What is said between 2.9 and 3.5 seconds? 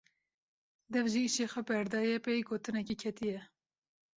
ketiye.